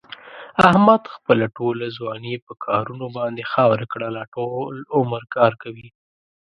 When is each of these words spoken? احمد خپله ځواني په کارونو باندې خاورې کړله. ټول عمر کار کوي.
احمد 0.69 1.03
خپله 1.13 1.85
ځواني 1.97 2.33
په 2.45 2.53
کارونو 2.65 3.05
باندې 3.17 3.49
خاورې 3.51 3.85
کړله. 3.93 4.21
ټول 4.35 4.75
عمر 4.97 5.21
کار 5.35 5.53
کوي. 5.63 5.87